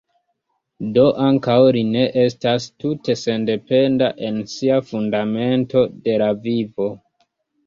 Do 0.93 1.01
ankaŭ 1.25 1.57
li 1.75 1.83
ne 1.89 2.05
estas 2.21 2.65
tute 2.85 3.17
sendependa 3.25 4.09
en 4.31 4.41
sia 4.55 4.81
fundamento 4.89 5.85
de 6.09 6.19
la 6.25 6.33
vivo. 6.49 6.91